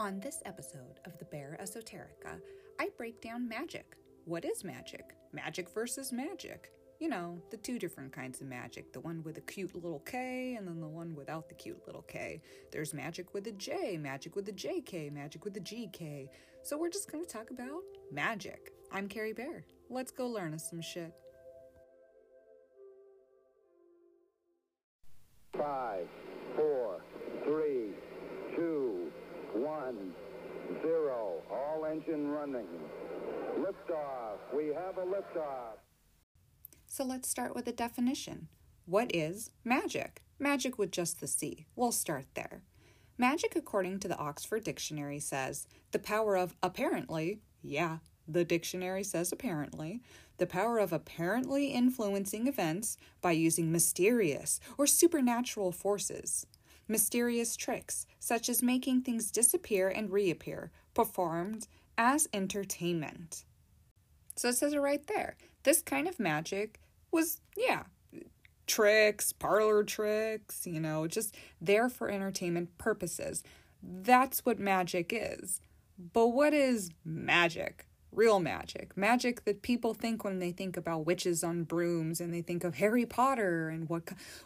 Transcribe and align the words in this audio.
On 0.00 0.18
this 0.18 0.40
episode 0.46 0.98
of 1.04 1.18
the 1.18 1.26
Bear 1.26 1.58
Esoterica, 1.60 2.40
I 2.80 2.88
break 2.96 3.20
down 3.20 3.46
magic. 3.46 3.96
What 4.24 4.46
is 4.46 4.64
magic? 4.64 5.14
Magic 5.34 5.68
versus 5.74 6.10
magic. 6.10 6.72
You 7.00 7.10
know, 7.10 7.38
the 7.50 7.58
two 7.58 7.78
different 7.78 8.10
kinds 8.10 8.40
of 8.40 8.46
magic 8.46 8.94
the 8.94 9.00
one 9.00 9.22
with 9.22 9.36
a 9.36 9.42
cute 9.42 9.74
little 9.74 9.98
K 9.98 10.54
and 10.54 10.66
then 10.66 10.80
the 10.80 10.88
one 10.88 11.14
without 11.14 11.50
the 11.50 11.54
cute 11.54 11.82
little 11.84 12.00
K. 12.00 12.40
There's 12.72 12.94
magic 12.94 13.34
with 13.34 13.46
a 13.48 13.52
J, 13.52 13.98
magic 13.98 14.36
with 14.36 14.48
a 14.48 14.52
JK, 14.52 15.12
magic 15.12 15.44
with 15.44 15.58
a 15.58 15.60
GK. 15.60 16.30
So 16.62 16.78
we're 16.78 16.88
just 16.88 17.12
going 17.12 17.22
to 17.22 17.30
talk 17.30 17.50
about 17.50 17.82
magic. 18.10 18.72
I'm 18.90 19.06
Carrie 19.06 19.34
Bear. 19.34 19.66
Let's 19.90 20.12
go 20.12 20.28
learn 20.28 20.54
us 20.54 20.70
some 20.70 20.80
shit. 20.80 21.12
Liftoff. 32.52 34.38
We 34.54 34.68
have 34.68 34.98
a 34.98 35.06
liftoff. 35.06 35.78
So 36.86 37.04
let's 37.04 37.28
start 37.28 37.54
with 37.54 37.68
a 37.68 37.72
definition. 37.72 38.48
What 38.86 39.14
is 39.14 39.50
magic? 39.64 40.22
Magic 40.38 40.78
with 40.78 40.90
just 40.90 41.20
the 41.20 41.26
C. 41.26 41.66
We'll 41.76 41.92
start 41.92 42.26
there. 42.34 42.62
Magic, 43.16 43.54
according 43.54 44.00
to 44.00 44.08
the 44.08 44.16
Oxford 44.16 44.64
Dictionary, 44.64 45.20
says 45.20 45.68
the 45.92 45.98
power 45.98 46.36
of 46.36 46.56
apparently, 46.62 47.40
yeah, 47.62 47.98
the 48.26 48.44
dictionary 48.44 49.04
says 49.04 49.30
apparently, 49.30 50.00
the 50.38 50.46
power 50.46 50.78
of 50.78 50.92
apparently 50.92 51.68
influencing 51.68 52.46
events 52.46 52.96
by 53.20 53.32
using 53.32 53.70
mysterious 53.70 54.58
or 54.78 54.86
supernatural 54.86 55.70
forces. 55.70 56.46
Mysterious 56.88 57.54
tricks, 57.54 58.06
such 58.18 58.48
as 58.48 58.62
making 58.62 59.02
things 59.02 59.30
disappear 59.30 59.88
and 59.88 60.10
reappear, 60.10 60.72
performed 60.94 61.68
as 62.00 62.26
entertainment. 62.32 63.44
So 64.34 64.48
it 64.48 64.54
says 64.54 64.72
it 64.72 64.78
right 64.78 65.06
there. 65.06 65.36
This 65.64 65.82
kind 65.82 66.08
of 66.08 66.18
magic 66.18 66.80
was, 67.12 67.42
yeah, 67.58 67.82
tricks, 68.66 69.34
parlor 69.34 69.84
tricks, 69.84 70.66
you 70.66 70.80
know, 70.80 71.06
just 71.06 71.36
there 71.60 71.90
for 71.90 72.08
entertainment 72.08 72.78
purposes. 72.78 73.42
That's 73.82 74.46
what 74.46 74.58
magic 74.58 75.12
is. 75.14 75.60
But 76.14 76.28
what 76.28 76.54
is 76.54 76.90
magic? 77.04 77.86
Real 78.12 78.40
magic. 78.40 78.96
Magic 78.96 79.44
that 79.44 79.60
people 79.60 79.92
think 79.92 80.24
when 80.24 80.38
they 80.38 80.52
think 80.52 80.78
about 80.78 81.04
witches 81.04 81.44
on 81.44 81.64
brooms 81.64 82.18
and 82.18 82.32
they 82.32 82.40
think 82.40 82.64
of 82.64 82.76
Harry 82.76 83.04
Potter 83.04 83.68
and 83.68 83.90
what 83.90 84.04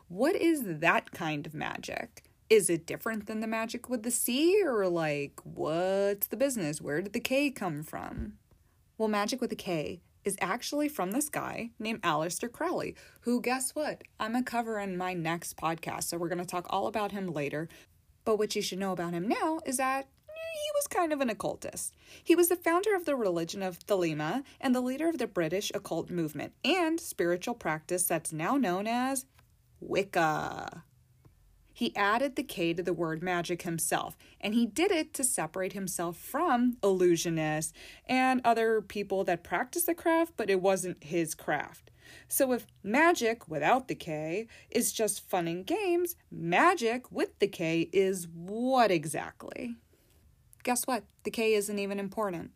what 0.08 0.34
is 0.34 0.62
that 0.64 1.12
kind 1.12 1.46
of 1.46 1.54
magic? 1.54 2.24
Is 2.50 2.68
it 2.68 2.86
different 2.86 3.26
than 3.26 3.40
the 3.40 3.46
magic 3.46 3.88
with 3.88 4.02
the 4.02 4.10
C 4.10 4.62
or 4.62 4.86
like 4.88 5.40
what's 5.44 6.26
the 6.26 6.36
business? 6.36 6.80
Where 6.80 7.00
did 7.00 7.14
the 7.14 7.20
K 7.20 7.50
come 7.50 7.82
from? 7.82 8.34
Well, 8.98 9.08
magic 9.08 9.40
with 9.40 9.50
a 9.52 9.56
K 9.56 10.02
is 10.24 10.36
actually 10.40 10.88
from 10.88 11.10
this 11.10 11.28
guy 11.28 11.70
named 11.78 12.02
Aleister 12.02 12.50
Crowley, 12.50 12.96
who, 13.20 13.40
guess 13.40 13.74
what? 13.74 14.02
I'm 14.20 14.34
to 14.34 14.42
cover 14.42 14.78
in 14.78 14.96
my 14.96 15.14
next 15.14 15.56
podcast. 15.56 16.04
So 16.04 16.18
we're 16.18 16.28
going 16.28 16.38
to 16.38 16.44
talk 16.44 16.66
all 16.70 16.86
about 16.86 17.12
him 17.12 17.32
later. 17.32 17.68
But 18.24 18.38
what 18.38 18.54
you 18.56 18.62
should 18.62 18.78
know 18.78 18.92
about 18.92 19.12
him 19.12 19.28
now 19.28 19.60
is 19.66 19.76
that 19.78 20.08
he 20.26 20.70
was 20.76 20.86
kind 20.86 21.12
of 21.12 21.20
an 21.20 21.30
occultist. 21.30 21.94
He 22.22 22.36
was 22.36 22.48
the 22.48 22.56
founder 22.56 22.94
of 22.94 23.04
the 23.04 23.16
religion 23.16 23.62
of 23.62 23.78
Thelema 23.80 24.44
and 24.60 24.74
the 24.74 24.80
leader 24.80 25.08
of 25.08 25.18
the 25.18 25.26
British 25.26 25.72
occult 25.74 26.10
movement 26.10 26.52
and 26.64 27.00
spiritual 27.00 27.54
practice 27.54 28.04
that's 28.04 28.32
now 28.32 28.56
known 28.56 28.86
as 28.86 29.26
Wicca. 29.80 30.84
He 31.76 31.94
added 31.96 32.36
the 32.36 32.44
K 32.44 32.72
to 32.72 32.82
the 32.84 32.92
word 32.92 33.20
magic 33.20 33.62
himself, 33.62 34.16
and 34.40 34.54
he 34.54 34.64
did 34.64 34.92
it 34.92 35.12
to 35.14 35.24
separate 35.24 35.72
himself 35.72 36.16
from 36.16 36.76
illusionists 36.82 37.72
and 38.06 38.40
other 38.44 38.80
people 38.80 39.24
that 39.24 39.42
practice 39.42 39.82
the 39.82 39.94
craft, 39.94 40.34
but 40.36 40.48
it 40.48 40.62
wasn't 40.62 41.02
his 41.02 41.34
craft. 41.34 41.90
So 42.28 42.52
if 42.52 42.66
magic 42.84 43.48
without 43.48 43.88
the 43.88 43.96
K 43.96 44.46
is 44.70 44.92
just 44.92 45.28
fun 45.28 45.48
and 45.48 45.66
games, 45.66 46.14
magic 46.30 47.10
with 47.10 47.36
the 47.40 47.48
K 47.48 47.90
is 47.92 48.28
what 48.32 48.92
exactly? 48.92 49.74
Guess 50.62 50.86
what? 50.86 51.02
The 51.24 51.32
K 51.32 51.54
isn't 51.54 51.78
even 51.78 51.98
important. 51.98 52.52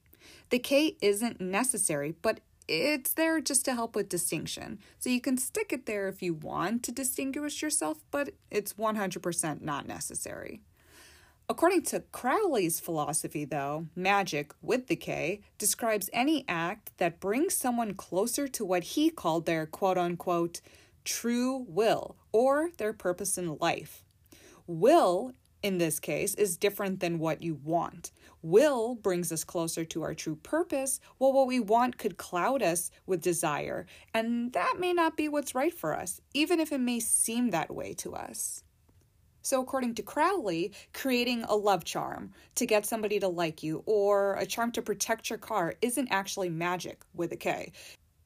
The 0.50 0.60
K 0.60 0.96
isn't 1.02 1.40
necessary, 1.40 2.14
but 2.22 2.40
it's 2.68 3.14
there 3.14 3.40
just 3.40 3.64
to 3.64 3.74
help 3.74 3.96
with 3.96 4.08
distinction. 4.08 4.78
So 4.98 5.10
you 5.10 5.20
can 5.20 5.38
stick 5.38 5.72
it 5.72 5.86
there 5.86 6.06
if 6.08 6.22
you 6.22 6.34
want 6.34 6.82
to 6.84 6.92
distinguish 6.92 7.62
yourself, 7.62 7.98
but 8.10 8.30
it's 8.50 8.74
100% 8.74 9.62
not 9.62 9.88
necessary. 9.88 10.60
According 11.50 11.84
to 11.84 12.00
Crowley's 12.12 12.78
philosophy, 12.78 13.46
though, 13.46 13.86
magic 13.96 14.52
with 14.60 14.88
the 14.88 14.96
K 14.96 15.40
describes 15.56 16.10
any 16.12 16.44
act 16.46 16.90
that 16.98 17.20
brings 17.20 17.54
someone 17.54 17.94
closer 17.94 18.46
to 18.48 18.66
what 18.66 18.84
he 18.84 19.08
called 19.08 19.46
their 19.46 19.64
quote 19.64 19.96
unquote 19.96 20.60
true 21.04 21.64
will 21.66 22.16
or 22.32 22.70
their 22.76 22.92
purpose 22.92 23.38
in 23.38 23.56
life. 23.56 24.04
Will 24.66 25.32
in 25.62 25.78
this 25.78 25.98
case, 25.98 26.34
is 26.34 26.56
different 26.56 27.00
than 27.00 27.18
what 27.18 27.42
you 27.42 27.58
want. 27.64 28.12
Will 28.42 28.94
brings 28.94 29.32
us 29.32 29.44
closer 29.44 29.84
to 29.86 30.02
our 30.02 30.14
true 30.14 30.36
purpose, 30.36 31.00
while 31.18 31.32
what 31.32 31.46
we 31.46 31.60
want 31.60 31.98
could 31.98 32.16
cloud 32.16 32.62
us 32.62 32.90
with 33.06 33.20
desire, 33.20 33.86
and 34.14 34.52
that 34.52 34.76
may 34.78 34.92
not 34.92 35.16
be 35.16 35.28
what's 35.28 35.54
right 35.54 35.74
for 35.74 35.94
us, 35.94 36.20
even 36.34 36.60
if 36.60 36.72
it 36.72 36.78
may 36.78 37.00
seem 37.00 37.50
that 37.50 37.74
way 37.74 37.94
to 37.94 38.14
us. 38.14 38.62
So, 39.42 39.62
according 39.62 39.94
to 39.94 40.02
Crowley, 40.02 40.72
creating 40.92 41.44
a 41.44 41.56
love 41.56 41.84
charm 41.84 42.32
to 42.56 42.66
get 42.66 42.84
somebody 42.84 43.18
to 43.20 43.28
like 43.28 43.62
you 43.62 43.82
or 43.86 44.34
a 44.34 44.44
charm 44.44 44.72
to 44.72 44.82
protect 44.82 45.30
your 45.30 45.38
car 45.38 45.74
isn't 45.80 46.08
actually 46.10 46.50
magic 46.50 47.02
with 47.14 47.32
a 47.32 47.36
K 47.36 47.72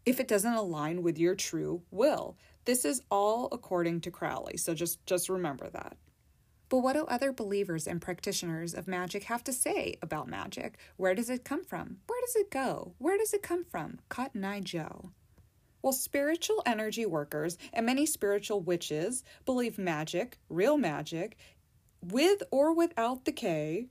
if 0.05 0.19
it 0.19 0.29
doesn't 0.29 0.55
align 0.55 1.03
with 1.03 1.19
your 1.19 1.35
true 1.35 1.83
will. 1.91 2.37
This 2.65 2.85
is 2.85 3.03
all 3.11 3.49
according 3.53 4.01
to 4.03 4.11
Crowley, 4.11 4.57
so 4.57 4.75
just, 4.75 5.05
just 5.07 5.29
remember 5.29 5.69
that. 5.71 5.97
But 6.73 6.79
what 6.79 6.95
do 6.95 7.05
other 7.05 7.35
believers 7.35 7.87
and 7.87 8.01
practitioners 8.01 8.73
of 8.73 8.89
magic 8.89 9.25
have 9.25 9.45
to 9.45 9.53
say 9.53 9.97
about 10.01 10.27
magic? 10.27 10.79
Where 10.97 11.15
does 11.15 11.29
it 11.29 11.45
come 11.45 11.65
from? 11.65 11.99
Where 12.07 12.19
does 12.23 12.35
it 12.35 12.51
go? 12.51 12.95
Where 12.97 13.19
does 13.19 13.35
it 13.35 13.43
come 13.43 13.63
from? 13.63 13.99
Cotton 14.09 14.43
Eye 14.43 14.61
Joe. 14.61 15.11
Well, 15.83 15.93
spiritual 15.93 16.63
energy 16.65 17.05
workers 17.05 17.59
and 17.75 17.85
many 17.85 18.07
spiritual 18.07 18.63
witches 18.63 19.23
believe 19.45 19.77
magic, 19.77 20.39
real 20.49 20.79
magic, 20.79 21.37
with 22.01 22.43
or 22.51 22.73
without 22.75 23.27
the 23.27 23.33
K, 23.33 23.89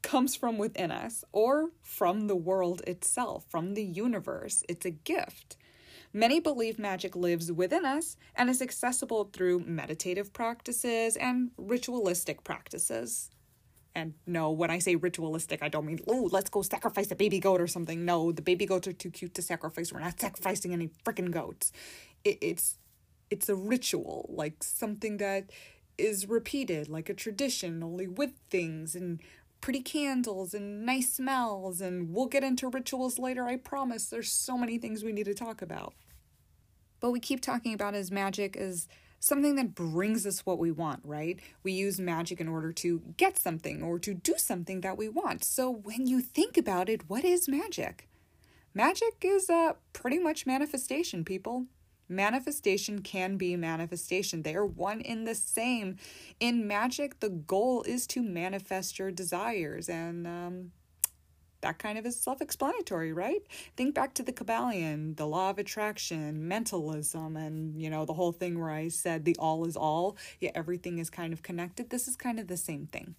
comes 0.00 0.34
from 0.34 0.56
within 0.56 0.90
us 0.90 1.24
or 1.30 1.72
from 1.82 2.26
the 2.26 2.36
world 2.36 2.80
itself, 2.86 3.44
from 3.50 3.74
the 3.74 3.84
universe. 3.84 4.64
It's 4.66 4.86
a 4.86 4.90
gift. 4.90 5.58
Many 6.16 6.38
believe 6.38 6.78
magic 6.78 7.16
lives 7.16 7.50
within 7.50 7.84
us 7.84 8.16
and 8.36 8.48
is 8.48 8.62
accessible 8.62 9.24
through 9.32 9.64
meditative 9.66 10.32
practices 10.32 11.16
and 11.16 11.50
ritualistic 11.58 12.44
practices. 12.44 13.30
And 13.96 14.14
no, 14.24 14.52
when 14.52 14.70
I 14.70 14.78
say 14.78 14.94
ritualistic, 14.94 15.60
I 15.60 15.68
don't 15.68 15.86
mean, 15.86 15.98
oh, 16.06 16.28
let's 16.30 16.50
go 16.50 16.62
sacrifice 16.62 17.10
a 17.10 17.16
baby 17.16 17.40
goat 17.40 17.60
or 17.60 17.66
something. 17.66 18.04
No, 18.04 18.30
the 18.30 18.42
baby 18.42 18.64
goats 18.64 18.86
are 18.86 18.92
too 18.92 19.10
cute 19.10 19.34
to 19.34 19.42
sacrifice. 19.42 19.92
We're 19.92 20.00
not 20.00 20.20
sacrificing 20.20 20.72
any 20.72 20.90
freaking 21.04 21.32
goats. 21.32 21.72
It, 22.22 22.38
it's 22.40 22.78
it's 23.30 23.48
a 23.48 23.56
ritual, 23.56 24.30
like 24.32 24.62
something 24.62 25.16
that 25.16 25.50
is 25.98 26.28
repeated, 26.28 26.88
like 26.88 27.08
a 27.08 27.14
tradition, 27.14 27.82
only 27.82 28.06
with 28.06 28.32
things 28.50 28.94
and 28.94 29.20
pretty 29.64 29.80
candles 29.80 30.52
and 30.52 30.84
nice 30.84 31.14
smells. 31.14 31.80
And 31.80 32.12
we'll 32.12 32.26
get 32.26 32.44
into 32.44 32.68
rituals 32.68 33.18
later, 33.18 33.46
I 33.46 33.56
promise. 33.56 34.04
There's 34.10 34.30
so 34.30 34.58
many 34.58 34.76
things 34.76 35.02
we 35.02 35.10
need 35.10 35.24
to 35.24 35.32
talk 35.32 35.62
about. 35.62 35.94
But 37.00 37.12
we 37.12 37.18
keep 37.18 37.40
talking 37.40 37.72
about 37.72 37.94
as 37.94 38.10
magic 38.10 38.58
as 38.58 38.88
something 39.20 39.54
that 39.54 39.74
brings 39.74 40.26
us 40.26 40.44
what 40.44 40.58
we 40.58 40.70
want, 40.70 41.00
right? 41.02 41.40
We 41.62 41.72
use 41.72 41.98
magic 41.98 42.42
in 42.42 42.48
order 42.48 42.72
to 42.74 43.00
get 43.16 43.38
something 43.38 43.82
or 43.82 43.98
to 44.00 44.12
do 44.12 44.34
something 44.36 44.82
that 44.82 44.98
we 44.98 45.08
want. 45.08 45.42
So 45.44 45.70
when 45.70 46.06
you 46.06 46.20
think 46.20 46.58
about 46.58 46.90
it, 46.90 47.08
what 47.08 47.24
is 47.24 47.48
magic? 47.48 48.06
Magic 48.74 49.14
is 49.22 49.48
uh, 49.48 49.72
pretty 49.94 50.18
much 50.18 50.44
manifestation, 50.44 51.24
people. 51.24 51.64
Manifestation 52.14 53.00
can 53.00 53.36
be 53.36 53.56
manifestation. 53.56 54.42
They 54.42 54.54
are 54.54 54.66
one 54.66 55.00
in 55.00 55.24
the 55.24 55.34
same. 55.34 55.96
In 56.40 56.66
magic, 56.66 57.20
the 57.20 57.30
goal 57.30 57.82
is 57.82 58.06
to 58.08 58.22
manifest 58.22 58.98
your 58.98 59.10
desires, 59.10 59.88
and 59.88 60.26
um, 60.26 60.72
that 61.64 61.78
kind 61.78 61.98
of 61.98 62.06
is 62.06 62.20
self 62.20 62.40
explanatory, 62.40 63.12
right? 63.12 63.42
Think 63.76 63.94
back 63.94 64.14
to 64.14 64.22
the 64.22 64.32
Kybalion, 64.32 65.16
the 65.16 65.26
law 65.26 65.50
of 65.50 65.58
attraction, 65.58 66.46
mentalism, 66.46 67.36
and 67.36 67.80
you 67.80 67.90
know, 67.90 68.04
the 68.04 68.12
whole 68.12 68.32
thing 68.32 68.58
where 68.58 68.70
I 68.70 68.88
said 68.88 69.24
the 69.24 69.36
all 69.38 69.64
is 69.64 69.76
all, 69.76 70.16
yet 70.40 70.52
everything 70.54 70.98
is 70.98 71.10
kind 71.10 71.32
of 71.32 71.42
connected. 71.42 71.90
This 71.90 72.06
is 72.06 72.16
kind 72.16 72.38
of 72.38 72.48
the 72.48 72.56
same 72.56 72.86
thing. 72.86 73.14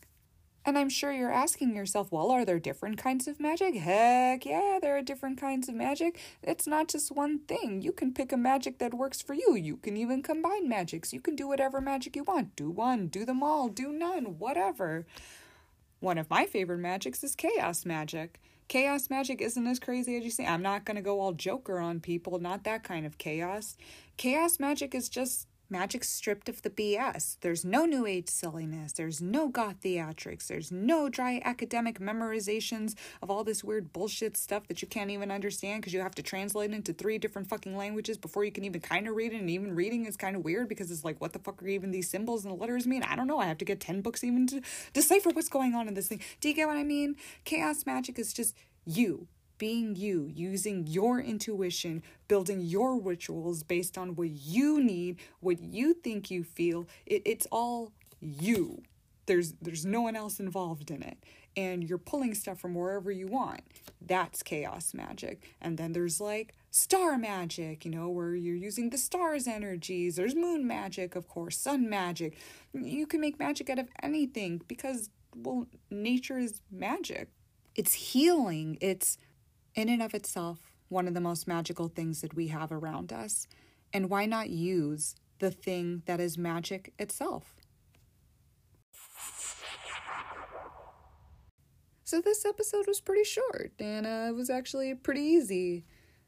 And 0.67 0.79
I'm 0.79 0.89
sure 0.89 1.11
you're 1.11 1.31
asking 1.31 1.75
yourself, 1.75 2.11
well, 2.11 2.31
are 2.31 2.43
there 2.43 2.59
different 2.59 2.97
kinds 2.97 3.27
of 3.27 3.39
magic? 3.39 3.75
Heck 3.75 4.47
yeah, 4.47 4.79
there 4.81 4.97
are 4.97 5.01
different 5.03 5.39
kinds 5.39 5.69
of 5.69 5.75
magic. 5.75 6.19
It's 6.41 6.65
not 6.65 6.87
just 6.87 7.11
one 7.11 7.39
thing. 7.39 7.83
You 7.83 7.91
can 7.91 8.13
pick 8.13 8.31
a 8.31 8.37
magic 8.37 8.79
that 8.79 8.91
works 8.91 9.21
for 9.21 9.35
you. 9.35 9.55
You 9.55 9.77
can 9.77 9.95
even 9.95 10.23
combine 10.23 10.67
magics. 10.67 11.13
You 11.13 11.21
can 11.21 11.35
do 11.35 11.47
whatever 11.47 11.81
magic 11.81 12.15
you 12.15 12.23
want. 12.23 12.55
Do 12.55 12.71
one, 12.71 13.07
do 13.07 13.25
them 13.25 13.43
all, 13.43 13.69
do 13.69 13.93
none, 13.93 14.39
whatever. 14.39 15.05
One 15.99 16.17
of 16.17 16.31
my 16.31 16.47
favorite 16.47 16.79
magics 16.79 17.23
is 17.23 17.35
chaos 17.35 17.85
magic. 17.85 18.41
Chaos 18.67 19.11
magic 19.11 19.41
isn't 19.41 19.67
as 19.67 19.79
crazy 19.79 20.17
as 20.17 20.23
you 20.23 20.31
say. 20.31 20.47
I'm 20.47 20.63
not 20.63 20.83
going 20.83 20.95
to 20.95 21.03
go 21.03 21.21
all 21.21 21.33
Joker 21.33 21.77
on 21.77 21.99
people, 21.99 22.39
not 22.39 22.63
that 22.63 22.83
kind 22.83 23.05
of 23.05 23.19
chaos. 23.19 23.77
Chaos 24.17 24.59
magic 24.59 24.95
is 24.95 25.09
just 25.09 25.47
magic 25.69 26.03
stripped 26.03 26.49
of 26.49 26.61
the 26.61 26.69
BS. 26.69 27.37
There's 27.41 27.65
no 27.65 27.85
new 27.85 28.05
age 28.05 28.29
silliness. 28.29 28.93
There's 28.93 29.21
no 29.21 29.47
goth 29.47 29.81
theatrics. 29.83 30.47
There's 30.47 30.71
no 30.71 31.09
dry 31.09 31.41
academic 31.43 31.99
memorizations 31.99 32.95
of 33.21 33.29
all 33.29 33.43
this 33.43 33.63
weird 33.63 33.91
bullshit 33.93 34.37
stuff 34.37 34.67
that 34.67 34.81
you 34.81 34.87
can't 34.87 35.09
even 35.09 35.31
understand 35.31 35.81
because 35.81 35.93
you 35.93 36.01
have 36.01 36.15
to 36.15 36.23
translate 36.23 36.71
into 36.71 36.93
three 36.93 37.17
different 37.17 37.47
fucking 37.47 37.75
languages 37.75 38.17
before 38.17 38.43
you 38.45 38.51
can 38.51 38.63
even 38.63 38.81
kind 38.81 39.07
of 39.07 39.15
read 39.15 39.33
it. 39.33 39.39
And 39.39 39.49
even 39.49 39.75
reading 39.75 40.05
is 40.05 40.17
kind 40.17 40.35
of 40.35 40.43
weird 40.43 40.69
because 40.69 40.91
it's 40.91 41.03
like, 41.03 41.19
what 41.19 41.33
the 41.33 41.39
fuck 41.39 41.61
are 41.61 41.67
even 41.67 41.91
these 41.91 42.09
symbols 42.09 42.45
and 42.45 42.53
the 42.53 42.57
letters 42.57 42.87
mean? 42.87 43.03
I 43.03 43.15
don't 43.15 43.27
know. 43.27 43.39
I 43.39 43.45
have 43.45 43.57
to 43.59 43.65
get 43.65 43.79
10 43.79 44.01
books 44.01 44.23
even 44.23 44.47
to 44.47 44.61
decipher 44.93 45.29
what's 45.31 45.49
going 45.49 45.75
on 45.75 45.87
in 45.87 45.93
this 45.93 46.07
thing. 46.07 46.21
Do 46.41 46.49
you 46.49 46.55
get 46.55 46.67
what 46.67 46.77
I 46.77 46.83
mean? 46.83 47.15
Chaos 47.43 47.85
magic 47.85 48.19
is 48.19 48.33
just 48.33 48.55
you 48.85 49.27
being 49.57 49.95
you, 49.95 50.31
using 50.33 50.87
your 50.87 51.19
intuition, 51.19 52.03
building 52.27 52.61
your 52.61 52.99
rituals 52.99 53.63
based 53.63 53.97
on 53.97 54.15
what 54.15 54.29
you 54.29 54.81
need, 54.81 55.19
what 55.39 55.61
you 55.61 55.93
think 55.93 56.29
you 56.31 56.43
feel. 56.43 56.87
It, 57.05 57.21
it's 57.25 57.47
all 57.51 57.91
you. 58.19 58.83
There's 59.25 59.53
there's 59.61 59.85
no 59.85 60.01
one 60.01 60.15
else 60.15 60.39
involved 60.39 60.91
in 60.91 61.01
it. 61.01 61.17
And 61.57 61.83
you're 61.87 61.97
pulling 61.97 62.35
stuff 62.35 62.59
from 62.59 62.75
wherever 62.75 63.09
you 63.11 63.27
want. 63.27 63.61
That's 64.01 64.43
chaos 64.43 64.93
magic. 64.93 65.41
And 65.61 65.77
then 65.77 65.93
there's 65.93 66.19
like 66.19 66.53
star 66.69 67.17
magic, 67.17 67.85
you 67.85 67.91
know, 67.91 68.09
where 68.09 68.35
you're 68.35 68.55
using 68.55 68.89
the 68.89 68.97
stars' 68.97 69.47
energies. 69.47 70.17
There's 70.17 70.35
moon 70.35 70.67
magic, 70.67 71.15
of 71.15 71.29
course, 71.29 71.57
sun 71.57 71.89
magic. 71.89 72.37
You 72.73 73.07
can 73.07 73.21
make 73.21 73.39
magic 73.39 73.69
out 73.69 73.79
of 73.79 73.87
anything 74.03 74.61
because 74.67 75.09
well, 75.35 75.67
nature 75.89 76.37
is 76.37 76.61
magic. 76.71 77.29
It's 77.75 77.93
healing. 77.93 78.77
It's 78.81 79.17
in 79.75 79.89
and 79.89 80.01
of 80.01 80.13
itself 80.13 80.71
one 80.89 81.07
of 81.07 81.13
the 81.13 81.21
most 81.21 81.47
magical 81.47 81.87
things 81.87 82.21
that 82.21 82.35
we 82.35 82.47
have 82.47 82.71
around 82.71 83.11
us. 83.11 83.47
And 83.93 84.09
why 84.09 84.25
not 84.25 84.49
use 84.49 85.15
the 85.39 85.51
thing 85.51 86.03
that 86.05 86.19
is 86.19 86.37
magic 86.37 86.93
itself? 86.99 87.55
So, 92.03 92.21
this 92.21 92.45
episode 92.45 92.85
was 92.87 93.01
pretty 93.01 93.23
short 93.23 93.73
and 93.79 94.05
uh, 94.05 94.27
it 94.29 94.35
was 94.35 94.49
actually 94.49 94.93
pretty 94.93 95.21
easy. 95.21 95.85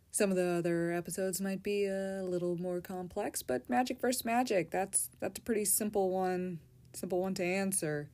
Some 0.10 0.32
of 0.32 0.36
the 0.36 0.48
other 0.48 0.92
episodes 0.92 1.40
might 1.40 1.62
be 1.62 1.86
a 1.86 2.24
little 2.24 2.58
more 2.58 2.82
complex, 2.82 3.44
but 3.44 3.70
magic 3.70 4.02
versus 4.02 4.26
magic, 4.26 4.72
that's 4.72 5.10
that's 5.20 5.38
a 5.38 5.42
pretty 5.44 5.66
simple 5.66 6.10
one, 6.10 6.60
simple 6.94 7.22
one 7.22 7.36
to 7.36 7.44
answer. 7.44 8.10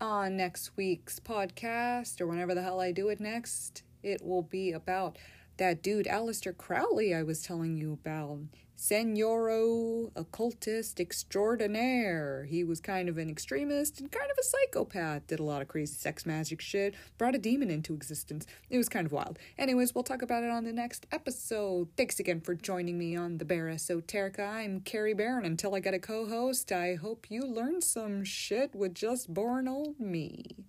On 0.00 0.36
next 0.36 0.76
week's 0.76 1.18
podcast, 1.18 2.20
or 2.20 2.26
whenever 2.26 2.54
the 2.54 2.62
hell 2.62 2.80
I 2.80 2.92
do 2.92 3.08
it 3.08 3.18
next, 3.18 3.82
it 4.02 4.24
will 4.24 4.42
be 4.42 4.72
about 4.72 5.16
that 5.58 5.82
dude, 5.82 6.06
Aleister 6.06 6.56
Crowley, 6.56 7.14
I 7.14 7.22
was 7.22 7.42
telling 7.42 7.76
you 7.76 7.92
about. 7.92 8.40
Senoro 8.78 10.12
occultist 10.14 11.00
extraordinaire. 11.00 12.46
He 12.48 12.62
was 12.62 12.78
kind 12.80 13.08
of 13.08 13.18
an 13.18 13.28
extremist 13.28 13.98
and 13.98 14.10
kind 14.12 14.30
of 14.30 14.38
a 14.38 14.44
psychopath. 14.44 15.26
Did 15.26 15.40
a 15.40 15.42
lot 15.42 15.62
of 15.62 15.66
crazy 15.66 15.96
sex 15.96 16.24
magic 16.24 16.60
shit. 16.60 16.94
Brought 17.18 17.34
a 17.34 17.38
demon 17.38 17.72
into 17.72 17.92
existence. 17.92 18.46
It 18.70 18.78
was 18.78 18.88
kind 18.88 19.04
of 19.04 19.10
wild. 19.10 19.40
Anyways, 19.58 19.96
we'll 19.96 20.04
talk 20.04 20.22
about 20.22 20.44
it 20.44 20.50
on 20.50 20.62
the 20.62 20.72
next 20.72 21.08
episode. 21.10 21.88
Thanks 21.96 22.20
again 22.20 22.40
for 22.40 22.54
joining 22.54 22.96
me 22.96 23.16
on 23.16 23.38
the 23.38 23.44
Bear 23.44 23.66
Esoterica. 23.66 24.48
I'm 24.48 24.80
Carrie 24.82 25.12
and 25.18 25.44
until 25.44 25.74
I 25.74 25.80
get 25.80 25.94
a 25.94 25.98
co 25.98 26.28
host, 26.28 26.70
I 26.70 26.94
hope 26.94 27.26
you 27.30 27.42
learned 27.42 27.82
some 27.82 28.22
shit 28.22 28.76
with 28.76 28.94
just 28.94 29.34
born 29.34 29.66
old 29.66 29.98
me. 29.98 30.66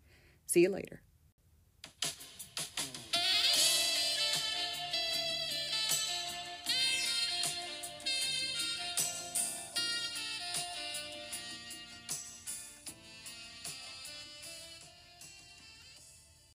See 0.47 0.61
you 0.61 0.69
later. 0.69 1.03